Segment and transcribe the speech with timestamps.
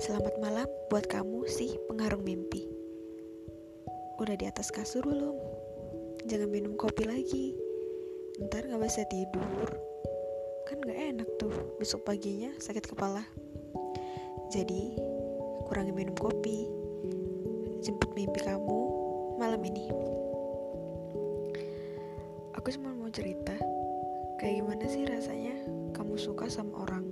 [0.00, 2.64] Selamat malam buat kamu sih pengarung mimpi.
[4.16, 5.36] Udah di atas kasur belum?
[6.24, 7.52] Jangan minum kopi lagi.
[8.40, 9.68] Ntar gak bisa tidur.
[10.64, 13.28] Kan gak enak tuh Besok paginya sakit kepala.
[14.48, 14.96] Jadi
[15.68, 16.64] kurangi minum kopi.
[17.84, 18.80] Jemput mimpi kamu
[19.36, 19.92] malam ini.
[22.56, 23.52] Aku cuma mau cerita
[24.40, 25.52] Kayak gimana sih rasanya
[25.92, 27.04] kamu suka sama orang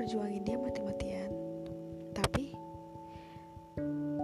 [0.00, 1.28] perjuangin dia mati-matian.
[2.16, 2.56] Tapi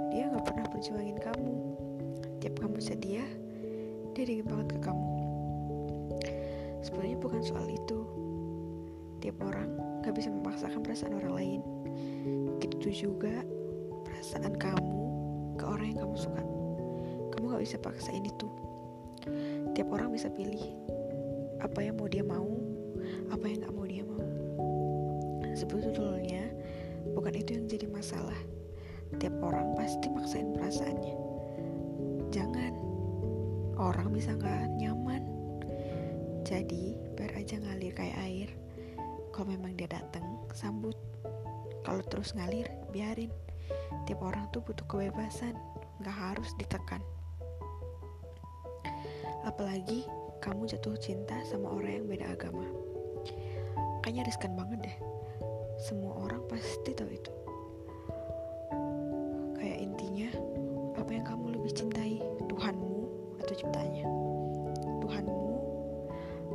[0.08, 1.56] dia nggak pernah perjuangin kamu.
[2.40, 3.20] Tiap kamu sedia
[4.16, 5.12] dia dingin banget ke kamu.
[6.80, 8.08] Sebenarnya bukan soal itu.
[9.20, 9.68] Tiap orang
[10.00, 11.60] nggak bisa memaksakan perasaan orang lain.
[12.56, 13.44] Gitu juga
[14.08, 15.00] perasaan kamu
[15.60, 16.40] ke orang yang kamu suka.
[17.36, 18.48] Kamu nggak bisa paksain itu.
[19.76, 20.72] Tiap orang bisa pilih
[21.60, 22.48] apa yang mau dia mau
[23.28, 24.15] apa yang nggak mau dia mau
[25.56, 26.52] Sebetulnya
[27.16, 28.36] bukan itu yang jadi masalah.
[29.16, 31.16] Tiap orang pasti maksain perasaannya.
[32.28, 32.76] Jangan,
[33.80, 35.24] orang bisa nggak nyaman.
[36.44, 38.50] Jadi biar aja ngalir kayak air.
[39.32, 40.92] Kalau memang dia datang, sambut.
[41.80, 43.32] Kalau terus ngalir, biarin.
[44.04, 45.56] Tiap orang tuh butuh kebebasan,
[46.04, 47.00] nggak harus ditekan.
[49.48, 50.04] Apalagi
[50.44, 52.68] kamu jatuh cinta sama orang yang beda agama.
[54.04, 54.96] Kayaknya riskan banget deh
[55.76, 57.32] semua orang pasti tahu itu.
[59.60, 60.30] Kayak intinya
[60.96, 62.16] apa yang kamu lebih cintai?
[62.56, 62.96] Tuhanmu
[63.36, 64.08] atau ciptanya
[65.04, 65.48] Tuhanmu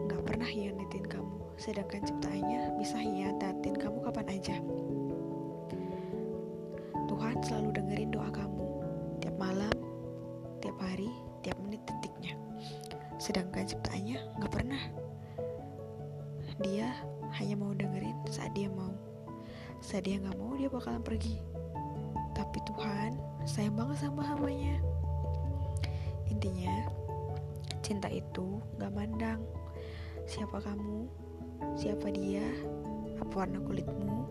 [0.09, 4.57] nggak pernah hianatin kamu sedangkan ciptaannya bisa hianatin kamu kapan aja.
[7.05, 8.65] Tuhan selalu dengerin doa kamu
[9.21, 9.75] tiap malam
[10.57, 11.13] tiap hari
[11.45, 12.33] tiap menit detiknya
[13.21, 14.81] sedangkan ciptaannya nggak pernah.
[16.65, 16.89] Dia
[17.37, 18.89] hanya mau dengerin saat dia mau
[19.81, 21.41] saat dia nggak mau dia bakalan pergi.
[22.31, 24.79] Tapi Tuhan sayang banget sama hambanya
[26.41, 26.73] intinya
[27.85, 29.45] cinta itu gak mandang.
[30.25, 31.05] Siapa kamu?
[31.77, 32.41] Siapa dia?
[33.21, 34.25] Apa warna kulitmu?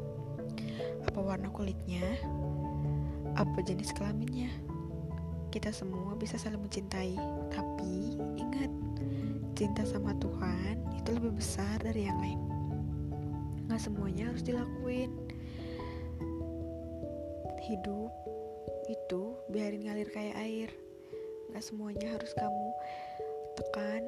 [1.06, 2.03] Apa warna kulitnya?
[3.39, 4.50] Apa jenis kelaminnya?
[5.55, 7.15] Kita semua bisa saling mencintai.
[7.55, 8.71] Tapi ingat
[9.55, 12.41] cinta sama Tuhan itu lebih besar dari yang lain.
[13.71, 15.29] Nggak semuanya harus dilakuin
[17.70, 18.10] hidup
[18.91, 20.70] itu biarin ngalir kayak air.
[21.54, 22.69] Gak semuanya harus kamu
[23.54, 24.03] tekan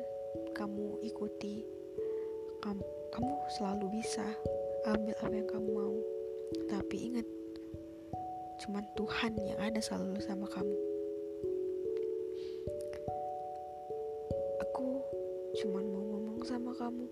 [0.58, 1.62] kamu ikuti.
[2.62, 2.82] Kamu,
[3.14, 4.26] kamu selalu bisa
[4.90, 5.96] ambil apa yang kamu mau.
[6.66, 7.26] Tapi ingat
[8.66, 10.76] cuman Tuhan yang ada selalu sama kamu.
[14.66, 14.86] Aku
[15.62, 17.06] cuman mau ngomong sama kamu.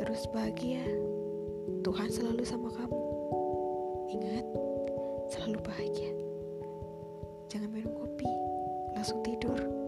[0.00, 0.84] Terus bahagia
[1.84, 3.19] Tuhan selalu sama kamu
[4.10, 4.46] Ingat,
[5.30, 6.10] selalu bahagia.
[7.46, 8.26] Jangan minum kopi,
[8.98, 9.79] langsung tidur.